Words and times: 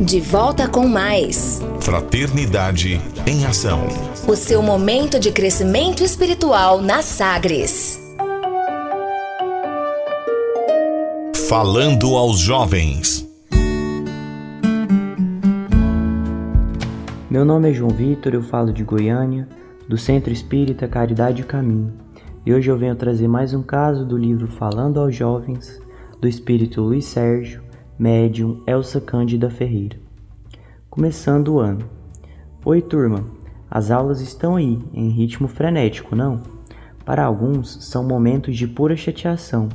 De 0.00 0.18
volta 0.18 0.66
com 0.66 0.88
mais. 0.88 1.62
Fraternidade 1.80 3.00
em 3.28 3.46
Ação. 3.46 3.86
O 4.26 4.34
seu 4.34 4.60
momento 4.60 5.20
de 5.20 5.30
crescimento 5.30 6.02
espiritual 6.02 6.82
na 6.82 7.00
Sagres. 7.00 8.00
Falando 11.48 12.16
aos 12.16 12.40
jovens. 12.40 13.24
Meu 17.30 17.44
nome 17.44 17.70
é 17.70 17.72
João 17.72 17.90
Vitor, 17.90 18.34
eu 18.34 18.42
falo 18.42 18.72
de 18.72 18.82
Goiânia, 18.82 19.48
do 19.88 19.96
Centro 19.96 20.32
Espírita 20.32 20.88
Caridade 20.88 21.42
e 21.42 21.44
Caminho. 21.44 21.92
E 22.44 22.52
hoje 22.52 22.68
eu 22.68 22.76
venho 22.76 22.96
trazer 22.96 23.28
mais 23.28 23.54
um 23.54 23.62
caso 23.62 24.04
do 24.04 24.18
livro 24.18 24.48
Falando 24.48 24.98
aos 24.98 25.14
Jovens, 25.14 25.80
do 26.20 26.26
espírito 26.26 26.80
Luiz 26.80 27.04
Sérgio, 27.04 27.63
médium 27.96 28.60
Elsa 28.66 29.00
Cândida 29.00 29.48
Ferreira. 29.48 29.96
Começando 30.90 31.54
o 31.54 31.60
ano. 31.60 31.88
Oi, 32.64 32.82
turma. 32.82 33.24
As 33.70 33.92
aulas 33.92 34.20
estão 34.20 34.56
aí, 34.56 34.80
em 34.92 35.10
ritmo 35.10 35.46
frenético, 35.46 36.16
não? 36.16 36.42
Para 37.04 37.24
alguns, 37.24 37.84
são 37.84 38.02
momentos 38.02 38.56
de 38.56 38.66
pura 38.66 38.96
chateação. 38.96 39.68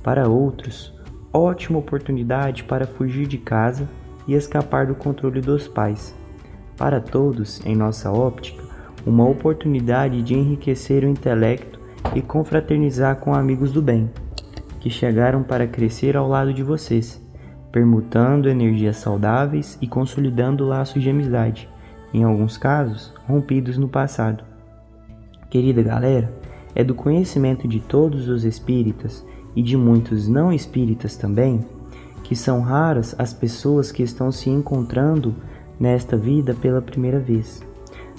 Para 0.00 0.28
outros, 0.28 0.94
ótima 1.32 1.78
oportunidade 1.80 2.62
para 2.62 2.86
fugir 2.86 3.26
de 3.26 3.38
casa 3.38 3.88
e 4.28 4.34
escapar 4.34 4.86
do 4.86 4.94
controle 4.94 5.40
dos 5.40 5.66
pais. 5.66 6.14
Para 6.76 7.00
todos, 7.00 7.64
em 7.66 7.74
nossa 7.74 8.12
óptica, 8.12 8.62
uma 9.04 9.28
oportunidade 9.28 10.22
de 10.22 10.34
enriquecer 10.34 11.02
o 11.02 11.08
intelecto 11.08 11.80
e 12.14 12.22
confraternizar 12.22 13.16
com 13.16 13.34
amigos 13.34 13.72
do 13.72 13.82
bem, 13.82 14.08
que 14.78 14.88
chegaram 14.88 15.42
para 15.42 15.66
crescer 15.66 16.16
ao 16.16 16.28
lado 16.28 16.52
de 16.52 16.62
vocês, 16.62 17.25
permutando 17.76 18.48
energias 18.48 18.96
saudáveis 18.96 19.76
e 19.82 19.86
consolidando 19.86 20.64
laços 20.64 21.02
de 21.02 21.10
amizade, 21.10 21.68
em 22.14 22.24
alguns 22.24 22.56
casos 22.56 23.12
rompidos 23.28 23.76
no 23.76 23.86
passado. 23.86 24.42
Querida 25.50 25.82
galera, 25.82 26.32
é 26.74 26.82
do 26.82 26.94
conhecimento 26.94 27.68
de 27.68 27.78
todos 27.78 28.30
os 28.30 28.44
espíritas 28.44 29.22
e 29.54 29.60
de 29.60 29.76
muitos 29.76 30.26
não 30.26 30.50
espíritas 30.50 31.16
também 31.16 31.66
que 32.24 32.34
são 32.34 32.62
raras 32.62 33.14
as 33.18 33.34
pessoas 33.34 33.92
que 33.92 34.02
estão 34.02 34.32
se 34.32 34.48
encontrando 34.48 35.34
nesta 35.78 36.16
vida 36.16 36.54
pela 36.54 36.80
primeira 36.80 37.20
vez. 37.20 37.62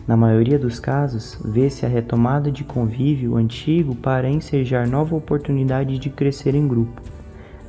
Na 0.07 0.15
maioria 0.15 0.59
dos 0.59 0.79
casos, 0.79 1.35
vê-se 1.43 1.83
a 1.83 1.89
retomada 1.89 2.51
de 2.51 2.63
convívio 2.63 3.35
antigo 3.35 3.95
para 3.95 4.29
ensejar 4.29 4.87
nova 4.87 5.15
oportunidade 5.15 5.97
de 5.97 6.11
crescer 6.11 6.53
em 6.53 6.67
grupo, 6.67 7.01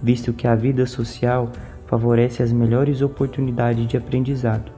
visto 0.02 0.34
que 0.34 0.46
a 0.46 0.54
vida 0.54 0.84
social 0.84 1.50
favorece 1.88 2.42
as 2.42 2.52
melhores 2.52 3.02
oportunidades 3.02 3.86
de 3.88 3.96
aprendizado. 3.96 4.70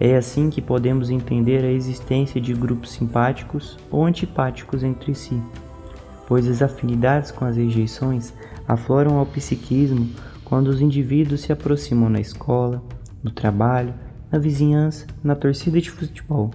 É 0.00 0.16
assim 0.16 0.50
que 0.50 0.60
podemos 0.60 1.10
entender 1.10 1.64
a 1.64 1.70
existência 1.70 2.40
de 2.40 2.52
grupos 2.54 2.90
simpáticos 2.90 3.78
ou 3.90 4.04
antipáticos 4.04 4.82
entre 4.82 5.14
si, 5.14 5.40
pois 6.26 6.48
as 6.48 6.62
afinidades 6.62 7.30
com 7.30 7.44
as 7.44 7.56
rejeições 7.56 8.34
afloram 8.66 9.18
ao 9.18 9.26
psiquismo 9.26 10.08
quando 10.44 10.68
os 10.68 10.80
indivíduos 10.80 11.42
se 11.42 11.52
aproximam 11.52 12.08
na 12.08 12.20
escola, 12.20 12.82
no 13.22 13.30
trabalho, 13.30 13.94
na 14.30 14.38
vizinhança, 14.38 15.06
na 15.22 15.36
torcida 15.36 15.80
de 15.80 15.90
futebol. 15.90 16.50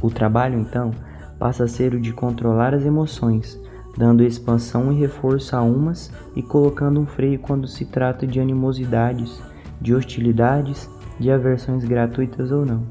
O 0.00 0.08
trabalho, 0.08 0.58
então, 0.58 0.92
passa 1.38 1.64
a 1.64 1.68
ser 1.68 1.94
o 1.94 2.00
de 2.00 2.12
controlar 2.12 2.72
as 2.72 2.86
emoções, 2.86 3.60
dando 3.96 4.22
expansão 4.22 4.92
e 4.92 4.98
reforço 4.98 5.54
a 5.56 5.62
umas 5.62 6.10
e 6.34 6.42
colocando 6.42 7.00
um 7.00 7.06
freio 7.06 7.38
quando 7.38 7.66
se 7.66 7.84
trata 7.84 8.26
de 8.26 8.40
animosidades, 8.40 9.42
de 9.80 9.94
hostilidades, 9.94 10.88
de 11.18 11.30
aversões 11.30 11.84
gratuitas 11.84 12.50
ou 12.50 12.64
não. 12.64 12.86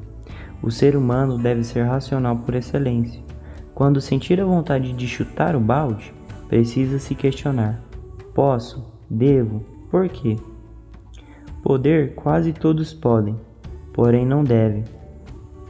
O 0.61 0.69
ser 0.69 0.95
humano 0.95 1.37
deve 1.37 1.63
ser 1.63 1.83
racional 1.83 2.37
por 2.37 2.53
excelência. 2.53 3.21
Quando 3.73 3.99
sentir 3.99 4.39
a 4.39 4.45
vontade 4.45 4.93
de 4.93 5.07
chutar 5.07 5.55
o 5.55 5.59
balde, 5.59 6.13
precisa 6.47 6.99
se 6.99 7.15
questionar: 7.15 7.81
posso? 8.33 8.85
Devo? 9.09 9.65
Por 9.89 10.07
quê? 10.07 10.37
Poder 11.63 12.15
quase 12.15 12.53
todos 12.53 12.93
podem, 12.93 13.35
porém 13.93 14.25
não 14.25 14.43
devem 14.43 14.83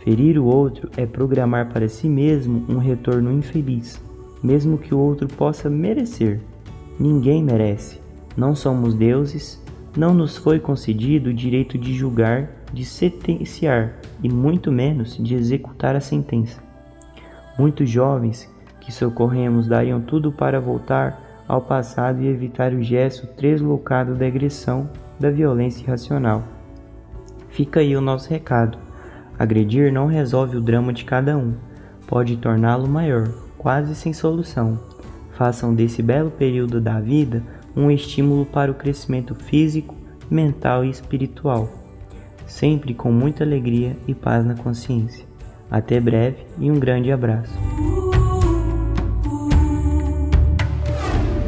Ferir 0.03 0.39
o 0.39 0.45
outro 0.45 0.89
é 0.97 1.05
programar 1.05 1.71
para 1.71 1.87
si 1.87 2.09
mesmo 2.09 2.65
um 2.67 2.77
retorno 2.79 3.31
infeliz, 3.31 4.03
mesmo 4.43 4.77
que 4.77 4.93
o 4.93 4.99
outro 4.99 5.27
possa 5.27 5.69
merecer. 5.69 6.39
Ninguém 6.99 7.43
merece. 7.43 7.99
Não 8.35 8.55
somos 8.55 8.93
deuses, 8.93 9.61
não 9.97 10.13
nos 10.13 10.37
foi 10.37 10.59
concedido 10.59 11.29
o 11.29 11.33
direito 11.33 11.77
de 11.77 11.93
julgar, 11.93 12.49
de 12.73 12.85
sentenciar 12.85 13.97
e 14.23 14.29
muito 14.29 14.71
menos 14.71 15.17
de 15.17 15.35
executar 15.35 15.95
a 15.95 16.01
sentença. 16.01 16.61
Muitos 17.57 17.89
jovens 17.89 18.49
que 18.79 18.91
socorremos 18.91 19.67
dariam 19.67 20.01
tudo 20.01 20.31
para 20.31 20.59
voltar 20.59 21.43
ao 21.47 21.61
passado 21.61 22.21
e 22.21 22.27
evitar 22.27 22.73
o 22.73 22.81
gesto 22.81 23.27
deslocado 23.39 24.15
da 24.15 24.25
agressão, 24.25 24.89
da 25.19 25.29
violência 25.29 25.83
irracional. 25.83 26.43
Fica 27.49 27.81
aí 27.81 27.95
o 27.95 28.01
nosso 28.01 28.29
recado 28.29 28.77
Agredir 29.41 29.91
não 29.91 30.05
resolve 30.05 30.55
o 30.55 30.61
drama 30.61 30.93
de 30.93 31.03
cada 31.03 31.35
um, 31.35 31.55
pode 32.05 32.37
torná-lo 32.37 32.87
maior, 32.87 33.27
quase 33.61 33.93
sem 33.93 34.11
solução. 34.11 34.79
Façam 35.37 35.73
desse 35.73 36.01
belo 36.01 36.31
período 36.31 36.81
da 36.81 36.99
vida 36.99 37.43
um 37.75 37.91
estímulo 37.91 38.43
para 38.43 38.71
o 38.71 38.75
crescimento 38.75 39.35
físico, 39.35 39.95
mental 40.29 40.83
e 40.83 40.89
espiritual, 40.89 41.69
sempre 42.47 42.95
com 42.95 43.11
muita 43.11 43.43
alegria 43.43 43.95
e 44.07 44.15
paz 44.15 44.43
na 44.43 44.55
consciência. 44.55 45.25
Até 45.69 45.99
breve 45.99 46.37
e 46.57 46.71
um 46.71 46.79
grande 46.79 47.11
abraço. 47.11 47.53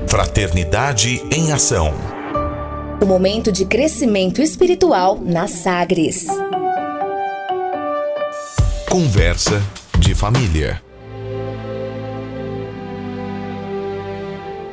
Fraternidade 0.08 1.20
em 1.36 1.52
Ação. 1.52 1.92
O 3.02 3.06
momento 3.08 3.52
de 3.52 3.66
crescimento 3.66 4.40
espiritual 4.40 5.20
na 5.20 5.48
Sagres. 5.48 6.28
Conversa 8.88 9.60
de 10.00 10.14
família. 10.14 10.93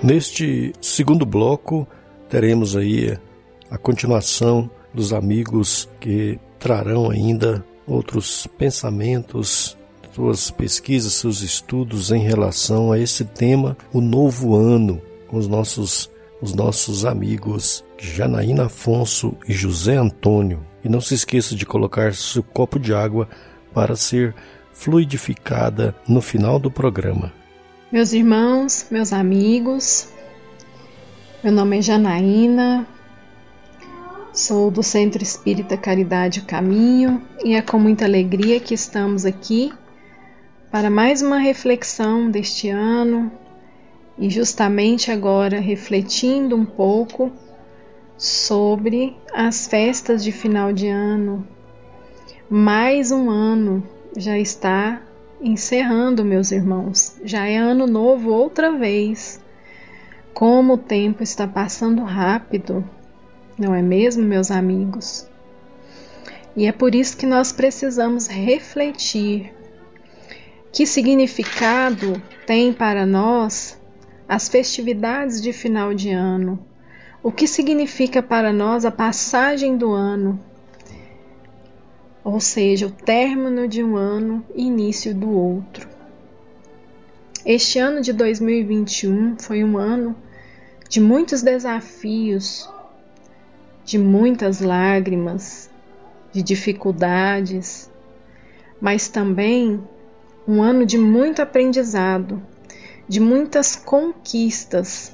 Neste 0.02 0.72
segundo 0.80 1.26
bloco, 1.26 1.86
teremos 2.28 2.74
aí 2.74 3.18
a 3.70 3.76
continuação 3.76 4.70
dos 4.94 5.12
amigos 5.12 5.88
que 6.00 6.38
trarão 6.58 7.10
ainda 7.10 7.62
outros 7.86 8.46
pensamentos, 8.58 9.76
suas 10.12 10.50
pesquisas, 10.50 11.12
seus 11.12 11.42
estudos 11.42 12.10
em 12.10 12.22
relação 12.22 12.90
a 12.90 12.98
esse 12.98 13.26
tema, 13.26 13.76
o 13.92 14.00
novo 14.00 14.56
ano, 14.56 15.02
com 15.28 15.36
os 15.36 15.46
nossos, 15.46 16.10
os 16.40 16.54
nossos 16.54 17.04
amigos 17.04 17.84
Janaína 17.98 18.66
Afonso 18.66 19.36
e 19.46 19.52
José 19.52 19.96
Antônio. 19.96 20.66
E 20.82 20.88
não 20.88 21.02
se 21.02 21.12
esqueça 21.12 21.54
de 21.54 21.66
colocar 21.66 22.14
seu 22.14 22.42
copo 22.42 22.78
de 22.78 22.94
água 22.94 23.28
para 23.74 23.94
ser 23.94 24.34
fluidificada 24.72 25.94
no 26.08 26.22
final 26.22 26.58
do 26.58 26.70
programa. 26.70 27.39
Meus 27.92 28.12
irmãos, 28.12 28.86
meus 28.88 29.12
amigos, 29.12 30.08
meu 31.42 31.52
nome 31.52 31.78
é 31.78 31.82
Janaína, 31.82 32.86
sou 34.32 34.70
do 34.70 34.80
Centro 34.80 35.20
Espírita 35.24 35.76
Caridade 35.76 36.38
o 36.38 36.44
Caminho 36.44 37.20
e 37.44 37.52
é 37.52 37.60
com 37.60 37.80
muita 37.80 38.04
alegria 38.04 38.60
que 38.60 38.74
estamos 38.74 39.26
aqui 39.26 39.72
para 40.70 40.88
mais 40.88 41.20
uma 41.20 41.38
reflexão 41.38 42.30
deste 42.30 42.68
ano 42.68 43.28
e 44.16 44.30
justamente 44.30 45.10
agora 45.10 45.58
refletindo 45.58 46.54
um 46.54 46.64
pouco 46.64 47.32
sobre 48.16 49.16
as 49.34 49.66
festas 49.66 50.22
de 50.22 50.30
final 50.30 50.72
de 50.72 50.86
ano. 50.86 51.44
Mais 52.48 53.10
um 53.10 53.28
ano 53.28 53.82
já 54.16 54.38
está 54.38 55.02
encerrando, 55.40 56.24
meus 56.24 56.52
irmãos. 56.52 57.16
Já 57.24 57.46
é 57.46 57.56
ano 57.56 57.86
novo 57.86 58.30
outra 58.30 58.72
vez. 58.72 59.40
Como 60.34 60.74
o 60.74 60.78
tempo 60.78 61.22
está 61.22 61.46
passando 61.46 62.02
rápido, 62.02 62.84
não 63.58 63.74
é 63.74 63.82
mesmo, 63.82 64.22
meus 64.22 64.50
amigos? 64.50 65.28
E 66.56 66.66
é 66.66 66.72
por 66.72 66.94
isso 66.94 67.16
que 67.16 67.26
nós 67.26 67.52
precisamos 67.52 68.26
refletir. 68.26 69.54
Que 70.72 70.86
significado 70.86 72.20
tem 72.46 72.72
para 72.72 73.04
nós 73.04 73.80
as 74.28 74.48
festividades 74.48 75.40
de 75.42 75.52
final 75.52 75.92
de 75.92 76.10
ano? 76.10 76.64
O 77.22 77.30
que 77.30 77.46
significa 77.46 78.22
para 78.22 78.52
nós 78.52 78.84
a 78.84 78.90
passagem 78.90 79.76
do 79.76 79.92
ano? 79.92 80.40
Ou 82.22 82.40
seja, 82.40 82.86
o 82.86 82.90
término 82.90 83.66
de 83.66 83.82
um 83.82 83.96
ano 83.96 84.44
e 84.54 84.66
início 84.66 85.14
do 85.14 85.30
outro. 85.30 85.88
Este 87.44 87.78
ano 87.78 88.02
de 88.02 88.12
2021 88.12 89.38
foi 89.38 89.64
um 89.64 89.78
ano 89.78 90.14
de 90.88 91.00
muitos 91.00 91.40
desafios, 91.40 92.68
de 93.84 93.98
muitas 93.98 94.60
lágrimas, 94.60 95.70
de 96.32 96.42
dificuldades, 96.42 97.90
mas 98.80 99.08
também 99.08 99.82
um 100.46 100.62
ano 100.62 100.84
de 100.84 100.98
muito 100.98 101.40
aprendizado, 101.40 102.42
de 103.08 103.20
muitas 103.20 103.74
conquistas 103.74 105.12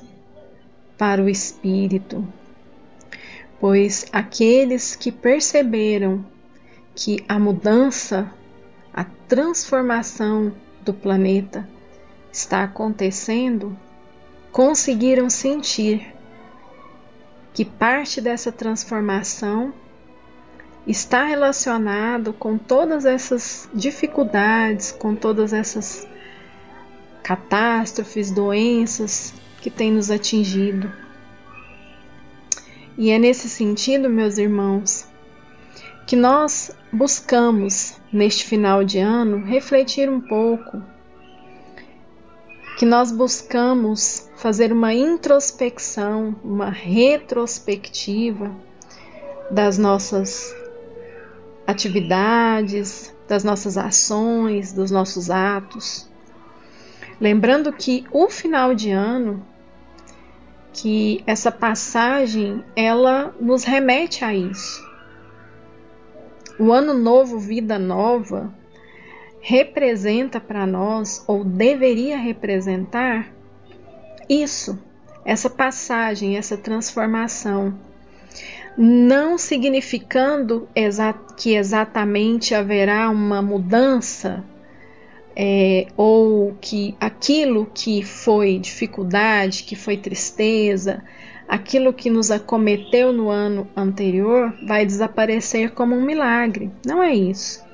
para 0.98 1.22
o 1.22 1.28
espírito, 1.28 2.26
pois 3.60 4.06
aqueles 4.12 4.96
que 4.96 5.12
perceberam 5.12 6.24
que 6.96 7.22
a 7.28 7.38
mudança, 7.38 8.32
a 8.92 9.04
transformação 9.04 10.54
do 10.82 10.94
planeta 10.94 11.68
está 12.32 12.64
acontecendo, 12.64 13.76
conseguiram 14.50 15.28
sentir 15.28 16.14
que 17.52 17.66
parte 17.66 18.18
dessa 18.18 18.50
transformação 18.50 19.74
está 20.86 21.24
relacionado 21.24 22.32
com 22.32 22.56
todas 22.56 23.04
essas 23.04 23.68
dificuldades, 23.74 24.90
com 24.90 25.14
todas 25.14 25.52
essas 25.52 26.08
catástrofes, 27.22 28.30
doenças 28.30 29.34
que 29.60 29.68
têm 29.68 29.92
nos 29.92 30.10
atingido. 30.10 30.90
E 32.96 33.10
é 33.10 33.18
nesse 33.18 33.50
sentido, 33.50 34.08
meus 34.08 34.38
irmãos, 34.38 35.06
que 36.06 36.14
nós 36.14 36.70
buscamos 36.92 38.00
neste 38.12 38.44
final 38.44 38.84
de 38.84 39.00
ano 39.00 39.44
refletir 39.44 40.08
um 40.08 40.20
pouco, 40.20 40.80
que 42.78 42.86
nós 42.86 43.10
buscamos 43.10 44.30
fazer 44.36 44.72
uma 44.72 44.94
introspecção, 44.94 46.36
uma 46.44 46.70
retrospectiva 46.70 48.54
das 49.50 49.78
nossas 49.78 50.54
atividades, 51.66 53.12
das 53.26 53.42
nossas 53.42 53.76
ações, 53.76 54.72
dos 54.72 54.92
nossos 54.92 55.28
atos. 55.28 56.08
Lembrando 57.20 57.72
que 57.72 58.04
o 58.12 58.30
final 58.30 58.74
de 58.76 58.92
ano, 58.92 59.44
que 60.72 61.24
essa 61.26 61.50
passagem, 61.50 62.62
ela 62.76 63.34
nos 63.40 63.64
remete 63.64 64.24
a 64.24 64.32
isso. 64.32 64.85
O 66.58 66.72
ano 66.72 66.94
novo, 66.94 67.38
vida 67.38 67.78
nova, 67.78 68.52
representa 69.40 70.40
para 70.40 70.66
nós, 70.66 71.22
ou 71.26 71.44
deveria 71.44 72.16
representar, 72.16 73.32
isso, 74.28 74.78
essa 75.24 75.50
passagem, 75.50 76.36
essa 76.36 76.56
transformação. 76.56 77.78
Não 78.76 79.38
significando 79.38 80.68
exa 80.74 81.12
que 81.36 81.54
exatamente 81.54 82.54
haverá 82.54 83.08
uma 83.10 83.40
mudança 83.40 84.44
é, 85.36 85.86
ou 85.96 86.56
que 86.60 86.96
aquilo 86.98 87.70
que 87.74 88.02
foi 88.02 88.58
dificuldade, 88.58 89.64
que 89.64 89.76
foi 89.76 89.96
tristeza, 89.96 91.04
aquilo 91.48 91.92
que 91.92 92.10
nos 92.10 92.30
acometeu 92.30 93.12
no 93.12 93.28
ano 93.28 93.68
anterior 93.76 94.52
vai 94.66 94.84
desaparecer 94.84 95.72
como 95.72 95.94
um 95.94 96.04
milagre. 96.04 96.70
Não 96.84 97.02
é 97.02 97.14
isso. 97.14 97.64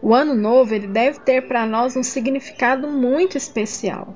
O 0.00 0.14
ano 0.14 0.34
novo 0.34 0.74
ele 0.74 0.86
deve 0.86 1.20
ter 1.20 1.46
para 1.46 1.66
nós 1.66 1.96
um 1.96 2.02
significado 2.02 2.88
muito 2.88 3.36
especial, 3.36 4.14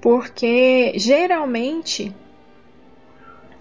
porque 0.00 0.92
geralmente 0.96 2.14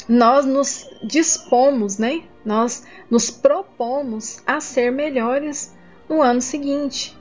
nós 0.08 0.46
nos 0.46 0.90
dispomos, 1.04 1.98
né? 1.98 2.24
Nós 2.44 2.86
nos 3.10 3.30
propomos 3.30 4.42
a 4.46 4.60
ser 4.60 4.92
melhores 4.92 5.76
no 6.10 6.22
ano 6.22 6.42
seguinte. 6.42 7.18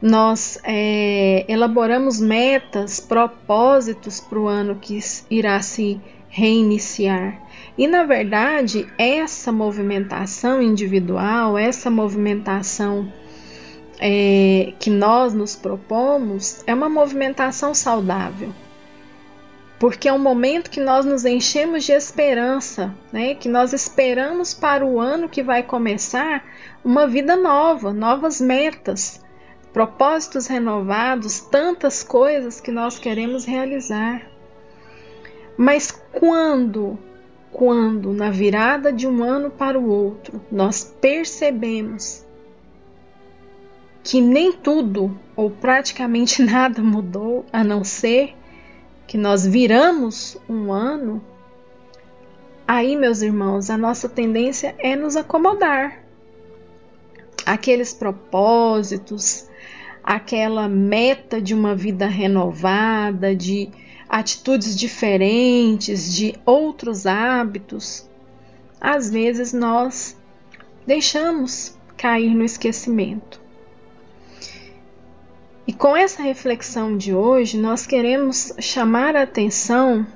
Nós 0.00 0.58
é, 0.64 1.44
elaboramos 1.48 2.20
metas, 2.20 3.00
propósitos 3.00 4.20
para 4.20 4.38
o 4.38 4.46
ano 4.46 4.76
que 4.76 4.98
irá 5.28 5.60
se 5.60 6.00
reiniciar. 6.28 7.40
E 7.76 7.86
na 7.86 8.04
verdade, 8.04 8.86
essa 8.98 9.50
movimentação 9.52 10.62
individual, 10.62 11.56
essa 11.56 11.90
movimentação 11.90 13.12
é, 14.00 14.72
que 14.78 14.90
nós 14.90 15.34
nos 15.34 15.56
propomos, 15.56 16.62
é 16.66 16.74
uma 16.74 16.88
movimentação 16.88 17.74
saudável 17.74 18.52
porque 19.78 20.08
é 20.08 20.12
um 20.12 20.18
momento 20.18 20.70
que 20.70 20.80
nós 20.80 21.06
nos 21.06 21.24
enchemos 21.24 21.84
de 21.84 21.92
esperança, 21.92 22.92
né? 23.12 23.34
que 23.34 23.48
nós 23.48 23.72
esperamos 23.72 24.52
para 24.52 24.84
o 24.84 24.98
ano 24.98 25.28
que 25.28 25.42
vai 25.42 25.62
começar 25.62 26.44
uma 26.84 27.06
vida 27.06 27.36
nova, 27.36 27.92
novas 27.92 28.40
metas, 28.40 29.24
propósitos 29.72 30.48
renovados, 30.48 31.40
tantas 31.40 32.02
coisas 32.02 32.60
que 32.60 32.72
nós 32.72 32.98
queremos 32.98 33.44
realizar. 33.44 34.22
Mas 35.60 35.90
quando, 35.90 36.96
quando 37.50 38.12
na 38.12 38.30
virada 38.30 38.92
de 38.92 39.08
um 39.08 39.24
ano 39.24 39.50
para 39.50 39.76
o 39.76 39.90
outro, 39.90 40.40
nós 40.52 40.84
percebemos 41.00 42.24
que 44.04 44.20
nem 44.20 44.52
tudo 44.52 45.18
ou 45.34 45.50
praticamente 45.50 46.40
nada 46.46 46.80
mudou, 46.80 47.44
a 47.52 47.64
não 47.64 47.82
ser 47.82 48.36
que 49.04 49.18
nós 49.18 49.44
viramos 49.44 50.38
um 50.48 50.72
ano, 50.72 51.20
aí, 52.66 52.94
meus 52.94 53.20
irmãos, 53.20 53.68
a 53.68 53.76
nossa 53.76 54.08
tendência 54.08 54.76
é 54.78 54.94
nos 54.94 55.16
acomodar. 55.16 56.04
Aqueles 57.44 57.92
propósitos, 57.92 59.48
aquela 60.04 60.68
meta 60.68 61.40
de 61.40 61.52
uma 61.52 61.74
vida 61.74 62.06
renovada, 62.06 63.34
de 63.34 63.72
atitudes 64.08 64.74
diferentes, 64.74 66.14
de 66.14 66.34
outros 66.46 67.06
hábitos, 67.06 68.08
às 68.80 69.10
vezes 69.10 69.52
nós 69.52 70.16
deixamos 70.86 71.76
cair 71.96 72.34
no 72.34 72.44
esquecimento. 72.44 73.40
E 75.66 75.72
com 75.72 75.94
essa 75.94 76.22
reflexão 76.22 76.96
de 76.96 77.12
hoje, 77.12 77.58
nós 77.58 77.84
queremos 77.84 78.54
chamar 78.58 79.14
a 79.14 79.22
atenção 79.22 80.06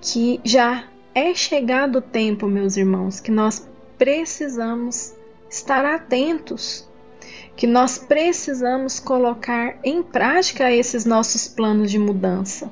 que 0.00 0.40
já 0.44 0.84
é 1.14 1.34
chegado 1.34 1.98
o 1.98 2.02
tempo, 2.02 2.46
meus 2.46 2.76
irmãos, 2.76 3.18
que 3.18 3.30
nós 3.30 3.66
precisamos 3.96 5.14
estar 5.48 5.84
atentos, 5.86 6.86
que 7.56 7.66
nós 7.66 7.98
precisamos 7.98 8.98
colocar 8.98 9.78
em 9.84 10.02
prática 10.02 10.70
esses 10.70 11.04
nossos 11.04 11.48
planos 11.48 11.90
de 11.90 11.98
mudança. 11.98 12.70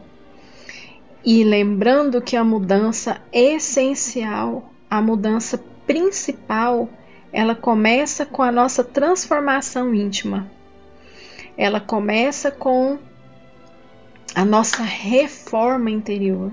E 1.24 1.44
lembrando 1.44 2.20
que 2.20 2.36
a 2.36 2.44
mudança 2.44 3.20
essencial, 3.32 4.72
a 4.88 5.02
mudança 5.02 5.62
principal, 5.86 6.88
ela 7.32 7.54
começa 7.54 8.24
com 8.24 8.42
a 8.42 8.50
nossa 8.50 8.82
transformação 8.82 9.94
íntima 9.94 10.50
ela 11.60 11.78
começa 11.78 12.50
com 12.50 12.98
a 14.34 14.46
nossa 14.46 14.82
reforma 14.82 15.90
interior. 15.90 16.50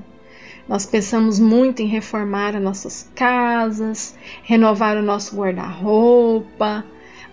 Nós 0.68 0.86
pensamos 0.86 1.40
muito 1.40 1.82
em 1.82 1.88
reformar 1.88 2.58
as 2.58 2.62
nossas 2.62 3.10
casas, 3.16 4.18
renovar 4.44 4.98
o 4.98 5.02
nosso 5.02 5.38
guarda-roupa, 5.38 6.84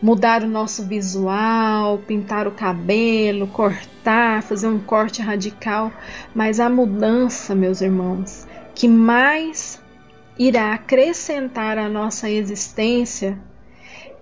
mudar 0.04 0.42
o 0.42 0.46
nosso 0.46 0.84
visual, 0.84 1.96
pintar 2.06 2.46
o 2.46 2.50
cabelo, 2.50 3.46
cortar, 3.46 4.42
fazer 4.42 4.68
um 4.68 4.78
corte 4.78 5.22
radical, 5.22 5.90
mas 6.34 6.60
a 6.60 6.68
mudança, 6.68 7.54
meus 7.54 7.80
irmãos, 7.80 8.46
que 8.74 8.86
mais 8.86 9.82
irá 10.38 10.74
acrescentar 10.74 11.78
à 11.78 11.88
nossa 11.88 12.28
existência 12.28 13.38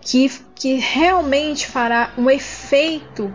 que, 0.01 0.31
que 0.55 0.75
realmente 0.75 1.67
fará 1.67 2.13
um 2.17 2.31
efeito, 2.31 3.35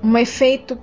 um 0.00 0.16
efeito 0.16 0.78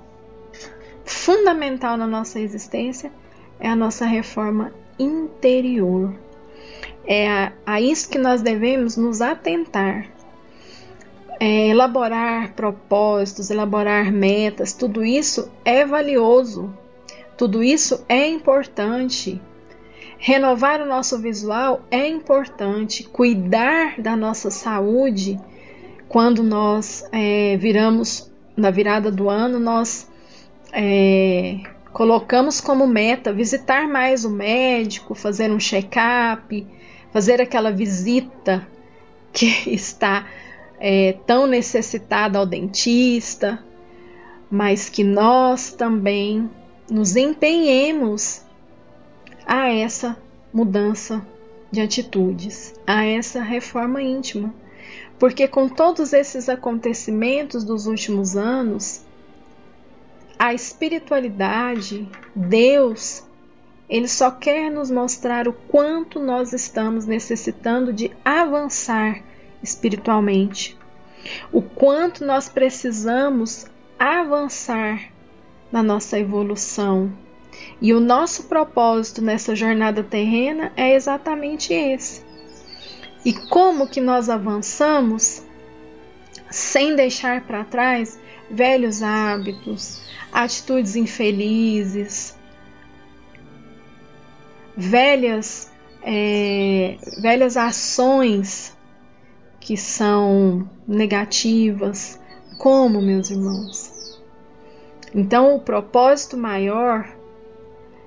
fundamental 1.02 1.96
na 1.96 2.06
nossa 2.06 2.38
existência 2.38 3.10
é 3.58 3.70
a 3.70 3.74
nossa 3.74 4.04
reforma 4.04 4.70
interior. 4.98 6.25
É 7.06 7.28
a, 7.28 7.52
a 7.64 7.80
isso 7.80 8.08
que 8.08 8.18
nós 8.18 8.42
devemos 8.42 8.96
nos 8.96 9.20
atentar. 9.20 10.08
É, 11.38 11.68
elaborar 11.68 12.54
propósitos, 12.54 13.50
elaborar 13.50 14.10
metas, 14.10 14.72
tudo 14.72 15.04
isso 15.04 15.52
é 15.64 15.84
valioso, 15.84 16.72
tudo 17.36 17.62
isso 17.62 18.04
é 18.08 18.26
importante. 18.26 19.40
Renovar 20.18 20.80
o 20.80 20.86
nosso 20.86 21.18
visual 21.18 21.82
é 21.90 22.08
importante, 22.08 23.04
cuidar 23.04 24.00
da 24.00 24.16
nossa 24.16 24.50
saúde 24.50 25.38
quando 26.08 26.42
nós 26.42 27.04
é, 27.12 27.56
viramos 27.58 28.32
na 28.56 28.70
virada 28.70 29.10
do 29.10 29.28
ano, 29.28 29.60
nós 29.60 30.10
é, 30.72 31.58
colocamos 31.92 32.60
como 32.60 32.86
meta 32.86 33.32
visitar 33.32 33.86
mais 33.86 34.24
o 34.24 34.30
médico, 34.30 35.14
fazer 35.14 35.50
um 35.50 35.60
check-up, 35.60 36.66
fazer 37.16 37.40
aquela 37.40 37.72
visita 37.72 38.68
que 39.32 39.46
está 39.72 40.26
é, 40.78 41.14
tão 41.26 41.46
necessitada 41.46 42.38
ao 42.38 42.44
dentista, 42.44 43.64
mas 44.50 44.90
que 44.90 45.02
nós 45.02 45.72
também 45.72 46.50
nos 46.90 47.16
empenhemos 47.16 48.42
a 49.46 49.66
essa 49.72 50.14
mudança 50.52 51.26
de 51.70 51.80
atitudes, 51.80 52.74
a 52.86 53.06
essa 53.06 53.42
reforma 53.42 54.02
íntima. 54.02 54.54
Porque 55.18 55.48
com 55.48 55.70
todos 55.70 56.12
esses 56.12 56.50
acontecimentos 56.50 57.64
dos 57.64 57.86
últimos 57.86 58.36
anos, 58.36 59.06
a 60.38 60.52
espiritualidade, 60.52 62.06
Deus, 62.34 63.25
ele 63.88 64.08
só 64.08 64.30
quer 64.30 64.70
nos 64.70 64.90
mostrar 64.90 65.46
o 65.46 65.52
quanto 65.52 66.18
nós 66.18 66.52
estamos 66.52 67.06
necessitando 67.06 67.92
de 67.92 68.10
avançar 68.24 69.22
espiritualmente, 69.62 70.76
o 71.52 71.62
quanto 71.62 72.24
nós 72.24 72.48
precisamos 72.48 73.66
avançar 73.98 75.10
na 75.70 75.82
nossa 75.82 76.18
evolução. 76.18 77.12
E 77.80 77.92
o 77.94 78.00
nosso 78.00 78.44
propósito 78.44 79.22
nessa 79.22 79.54
jornada 79.54 80.02
terrena 80.02 80.72
é 80.76 80.94
exatamente 80.94 81.72
esse. 81.72 82.24
E 83.24 83.32
como 83.32 83.88
que 83.88 84.00
nós 84.00 84.28
avançamos 84.28 85.42
sem 86.50 86.94
deixar 86.94 87.42
para 87.42 87.64
trás 87.64 88.18
velhos 88.50 89.02
hábitos, 89.02 90.00
atitudes 90.32 90.94
infelizes, 90.96 92.35
velhas, 94.76 95.70
é, 96.02 96.96
velhas 97.20 97.56
ações 97.56 98.76
que 99.60 99.76
são 99.76 100.68
negativas, 100.86 102.20
como 102.58 103.02
meus 103.02 103.30
irmãos. 103.30 104.20
Então, 105.14 105.56
o 105.56 105.60
propósito 105.60 106.36
maior 106.36 107.08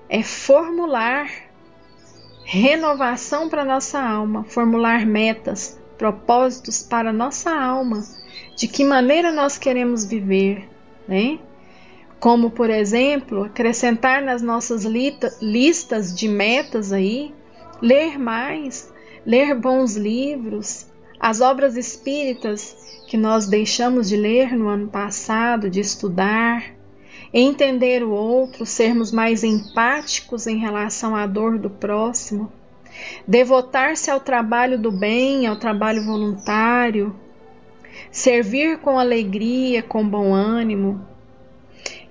é 0.07 0.23
formular 0.23 1.29
renovação 2.45 3.49
para 3.49 3.65
nossa 3.65 4.01
alma, 4.01 4.43
formular 4.43 5.05
metas, 5.05 5.79
propósitos 5.97 6.81
para 6.81 7.11
nossa 7.11 7.51
alma, 7.51 8.03
de 8.55 8.67
que 8.67 8.83
maneira 8.83 9.31
nós 9.31 9.57
queremos 9.57 10.05
viver, 10.05 10.67
né? 11.07 11.39
Como, 12.19 12.51
por 12.51 12.69
exemplo, 12.69 13.43
acrescentar 13.43 14.21
nas 14.21 14.41
nossas 14.41 14.83
listas 15.41 16.13
de 16.13 16.27
metas 16.27 16.91
aí, 16.91 17.33
ler 17.81 18.19
mais, 18.19 18.91
ler 19.25 19.55
bons 19.55 19.95
livros, 19.95 20.87
as 21.19 21.39
obras 21.39 21.77
espíritas 21.77 22.75
que 23.07 23.17
nós 23.17 23.47
deixamos 23.47 24.09
de 24.09 24.17
ler 24.17 24.55
no 24.55 24.67
ano 24.67 24.87
passado, 24.87 25.69
de 25.69 25.79
estudar, 25.79 26.75
entender 27.33 28.03
o 28.03 28.11
outro, 28.11 28.65
sermos 28.65 29.11
mais 29.11 29.43
empáticos 29.43 30.45
em 30.45 30.57
relação 30.57 31.15
à 31.15 31.25
dor 31.25 31.57
do 31.57 31.69
próximo, 31.69 32.51
devotar-se 33.27 34.11
ao 34.11 34.19
trabalho 34.19 34.77
do 34.77 34.91
bem, 34.91 35.47
ao 35.47 35.55
trabalho 35.55 36.03
voluntário, 36.03 37.15
servir 38.11 38.79
com 38.79 38.99
alegria, 38.99 39.81
com 39.81 40.07
bom 40.07 40.33
ânimo. 40.33 41.08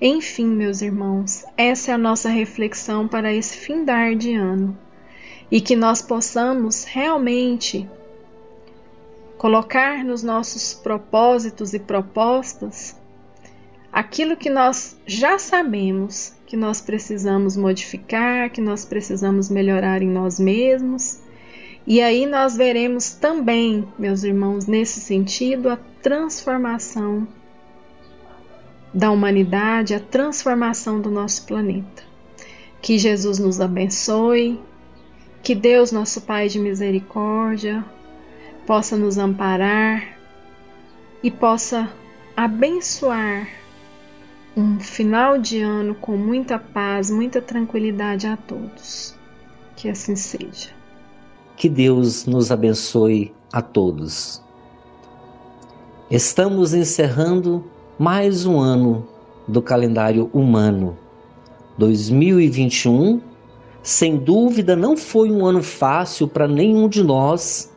Enfim, 0.00 0.46
meus 0.46 0.80
irmãos, 0.80 1.44
essa 1.56 1.90
é 1.90 1.94
a 1.94 1.98
nossa 1.98 2.28
reflexão 2.28 3.08
para 3.08 3.34
esse 3.34 3.56
findar 3.56 4.14
de 4.14 4.32
ano 4.32 4.78
e 5.50 5.60
que 5.60 5.74
nós 5.74 6.00
possamos 6.00 6.84
realmente 6.84 7.88
colocar 9.36 10.04
nos 10.04 10.22
nossos 10.22 10.72
propósitos 10.72 11.74
e 11.74 11.80
propostas 11.80 12.96
aquilo 13.92 14.36
que 14.36 14.48
nós 14.48 14.96
já 15.04 15.36
sabemos 15.36 16.32
que 16.46 16.56
nós 16.56 16.80
precisamos 16.80 17.56
modificar, 17.56 18.50
que 18.50 18.60
nós 18.60 18.84
precisamos 18.84 19.50
melhorar 19.50 20.00
em 20.00 20.08
nós 20.08 20.38
mesmos. 20.38 21.20
E 21.84 22.00
aí 22.00 22.24
nós 22.24 22.56
veremos 22.56 23.14
também, 23.14 23.86
meus 23.98 24.22
irmãos, 24.22 24.66
nesse 24.66 25.00
sentido, 25.00 25.68
a 25.68 25.76
transformação 26.00 27.26
da 28.98 29.12
humanidade, 29.12 29.94
a 29.94 30.00
transformação 30.00 31.00
do 31.00 31.08
nosso 31.08 31.46
planeta. 31.46 32.02
Que 32.82 32.98
Jesus 32.98 33.38
nos 33.38 33.60
abençoe, 33.60 34.60
que 35.40 35.54
Deus, 35.54 35.92
nosso 35.92 36.22
Pai 36.22 36.48
de 36.48 36.58
misericórdia, 36.58 37.84
possa 38.66 38.96
nos 38.96 39.16
amparar 39.16 40.18
e 41.22 41.30
possa 41.30 41.88
abençoar 42.36 43.48
um 44.56 44.80
final 44.80 45.38
de 45.38 45.60
ano 45.60 45.94
com 45.94 46.16
muita 46.16 46.58
paz, 46.58 47.08
muita 47.08 47.40
tranquilidade 47.40 48.26
a 48.26 48.36
todos. 48.36 49.14
Que 49.76 49.88
assim 49.88 50.16
seja. 50.16 50.70
Que 51.56 51.68
Deus 51.68 52.26
nos 52.26 52.50
abençoe 52.50 53.32
a 53.52 53.62
todos. 53.62 54.42
Estamos 56.10 56.74
encerrando 56.74 57.77
mais 57.98 58.46
um 58.46 58.60
ano 58.60 59.04
do 59.48 59.60
calendário 59.60 60.30
humano. 60.32 60.96
2021, 61.78 63.20
sem 63.82 64.16
dúvida, 64.16 64.76
não 64.76 64.96
foi 64.96 65.32
um 65.32 65.44
ano 65.44 65.64
fácil 65.64 66.28
para 66.28 66.46
nenhum 66.46 66.88
de 66.88 67.02
nós, 67.02 67.72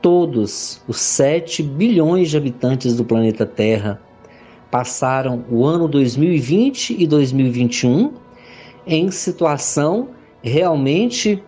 todos 0.00 0.82
os 0.88 1.00
7 1.00 1.62
bilhões 1.62 2.30
de 2.30 2.36
habitantes 2.36 2.96
do 2.96 3.04
planeta 3.04 3.46
Terra 3.46 4.02
passaram 4.68 5.44
o 5.48 5.64
ano 5.64 5.86
2020 5.86 6.96
e 7.00 7.06
2021 7.06 8.14
em 8.84 9.12
situação 9.12 10.08
realmente 10.42 11.40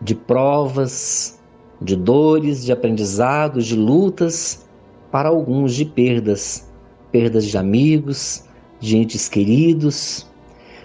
de 0.00 0.14
provas, 0.14 1.40
de 1.82 1.96
dores, 1.96 2.64
de 2.64 2.70
aprendizados, 2.70 3.66
de 3.66 3.74
lutas, 3.74 4.64
para 5.10 5.28
alguns 5.28 5.74
de 5.74 5.84
perdas, 5.84 6.69
perdas 7.10 7.44
de 7.46 7.56
amigos, 7.56 8.44
de 8.78 8.96
entes 8.96 9.28
queridos, 9.28 10.26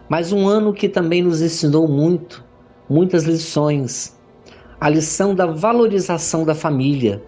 mas 0.10 0.32
um 0.32 0.48
ano 0.48 0.74
que 0.74 0.88
também 0.88 1.22
nos 1.22 1.42
ensinou 1.42 1.88
muito, 1.88 2.44
muitas 2.90 3.24
lições. 3.24 4.16
A 4.80 4.90
lição 4.90 5.34
da 5.34 5.46
valorização 5.46 6.44
da 6.44 6.54
família, 6.54 7.24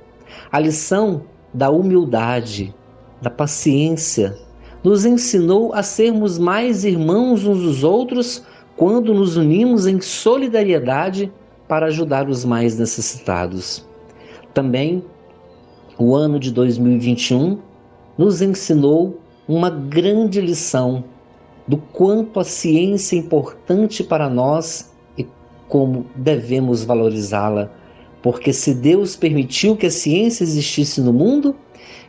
a 0.52 0.60
lição 0.60 1.24
da 1.54 1.70
humildade, 1.70 2.74
da 3.22 3.30
paciência, 3.30 4.38
nos 4.84 5.06
ensinou 5.06 5.74
a 5.74 5.82
sermos 5.82 6.38
mais 6.38 6.84
irmãos 6.84 7.46
uns 7.46 7.62
dos 7.64 7.84
outros 7.84 8.44
quando 8.76 9.14
nos 9.14 9.38
unimos 9.38 9.88
em 9.88 10.00
solidariedade 10.00 11.32
para 11.68 11.88
ajudar 11.88 12.30
os 12.30 12.46
mais 12.46 12.78
necessitados. 12.78 13.86
Também 14.54 15.04
o 15.98 16.16
ano 16.16 16.40
de 16.40 16.52
2021 16.52 17.60
nos 18.18 18.42
ensinou 18.42 19.20
uma 19.48 19.70
grande 19.70 20.42
lição 20.42 21.04
do 21.68 21.78
quanto 21.78 22.40
a 22.40 22.44
ciência 22.44 23.16
é 23.16 23.20
importante 23.20 24.04
para 24.04 24.30
nós 24.30 24.94
e 25.18 25.28
como 25.68 26.06
devemos 26.16 26.84
valorizá-la. 26.84 27.70
Porque 28.22 28.52
se 28.52 28.74
Deus 28.74 29.16
permitiu 29.16 29.76
que 29.76 29.86
a 29.86 29.92
ciência 29.92 30.44
existisse 30.44 31.02
no 31.02 31.14
mundo, 31.14 31.56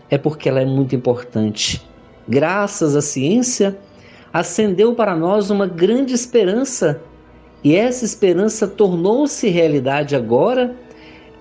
é 0.09 0.17
porque 0.17 0.49
ela 0.49 0.61
é 0.61 0.65
muito 0.65 0.95
importante. 0.95 1.87
Graças 2.27 2.97
à 2.97 3.03
ciência, 3.03 3.79
acendeu 4.33 4.95
para 4.95 5.15
nós 5.17 5.51
uma 5.51 5.67
grande 5.67 6.15
esperança, 6.15 7.01
e 7.63 7.75
essa 7.75 8.05
esperança 8.05 8.69
tornou-se 8.69 9.49
realidade 9.49 10.15
agora, 10.15 10.77